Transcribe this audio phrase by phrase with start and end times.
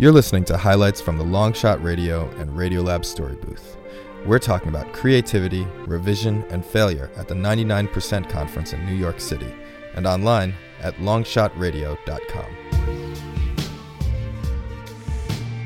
[0.00, 3.76] You're listening to highlights from the Longshot Radio and Radiolab Story Booth.
[4.24, 9.54] We're talking about creativity, revision, and failure at the 99% Conference in New York City
[9.94, 12.46] and online at longshotradio.com.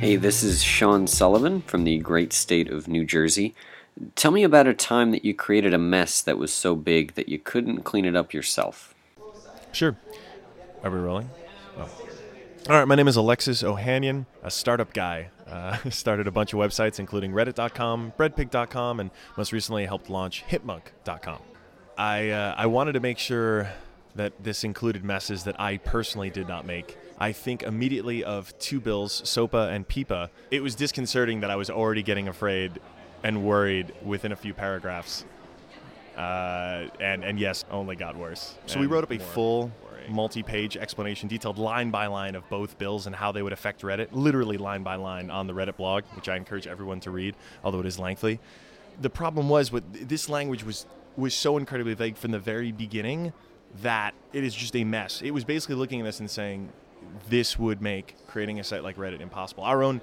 [0.00, 3.54] Hey, this is Sean Sullivan from the great state of New Jersey.
[4.16, 7.28] Tell me about a time that you created a mess that was so big that
[7.28, 8.96] you couldn't clean it up yourself.
[9.70, 9.96] Sure.
[10.82, 11.30] Are we rolling?
[11.78, 11.88] Oh.
[12.66, 15.28] All right, my name is Alexis Ohanian, a startup guy.
[15.46, 21.40] Uh, started a bunch of websites, including Reddit.com, Breadpig.com, and most recently helped launch Hipmunk.com.
[21.98, 23.68] I, uh, I wanted to make sure
[24.14, 26.96] that this included messes that I personally did not make.
[27.18, 30.30] I think immediately of two bills, SOPA and PIPA.
[30.50, 32.80] It was disconcerting that I was already getting afraid
[33.22, 35.26] and worried within a few paragraphs.
[36.16, 38.54] Uh, and, and yes, only got worse.
[38.66, 39.72] So we wrote up a full
[40.08, 44.08] multi-page explanation, detailed line by line of both bills and how they would affect Reddit,
[44.12, 47.80] literally line by line on the Reddit blog, which I encourage everyone to read, although
[47.80, 48.38] it is lengthy.
[49.00, 53.32] The problem was with this language was was so incredibly vague from the very beginning
[53.82, 55.22] that it is just a mess.
[55.22, 56.70] It was basically looking at this and saying
[57.28, 59.64] this would make creating a site like Reddit impossible.
[59.64, 60.00] Our own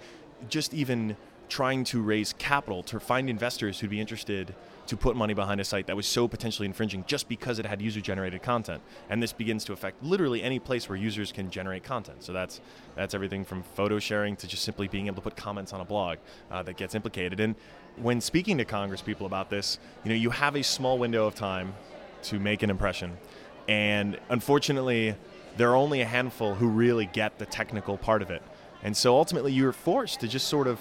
[0.49, 1.17] just even
[1.51, 4.55] trying to raise capital to find investors who'd be interested
[4.87, 7.81] to put money behind a site that was so potentially infringing just because it had
[7.81, 8.81] user generated content.
[9.09, 12.23] And this begins to affect literally any place where users can generate content.
[12.23, 12.61] So that's
[12.95, 15.83] that's everything from photo sharing to just simply being able to put comments on a
[15.83, 17.41] blog uh, that gets implicated.
[17.41, 17.55] And
[17.97, 21.35] when speaking to Congress people about this, you know, you have a small window of
[21.35, 21.73] time
[22.23, 23.17] to make an impression.
[23.67, 25.15] And unfortunately,
[25.57, 28.41] there are only a handful who really get the technical part of it.
[28.83, 30.79] And so ultimately you're forced to just sort of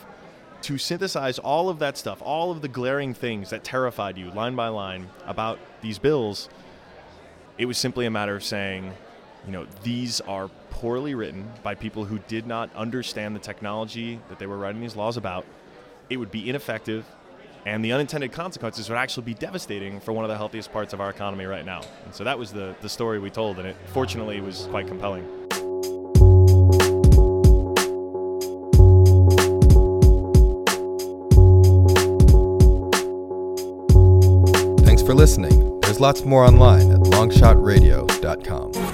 [0.63, 4.55] to synthesize all of that stuff, all of the glaring things that terrified you line
[4.55, 6.49] by line about these bills,
[7.59, 8.93] it was simply a matter of saying,
[9.47, 14.39] you know, these are poorly written by people who did not understand the technology that
[14.39, 15.45] they were writing these laws about.
[16.09, 17.05] It would be ineffective,
[17.67, 21.01] and the unintended consequences would actually be devastating for one of the healthiest parts of
[21.01, 21.83] our economy right now.
[22.05, 25.40] And so that was the, the story we told, and it fortunately was quite compelling.
[35.21, 35.79] Listening.
[35.83, 38.90] There's lots more online at longshotradio.com.